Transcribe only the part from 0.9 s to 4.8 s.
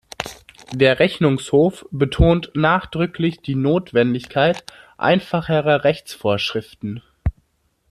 Rechnungshof betont nachdrücklich die Notwendigkeit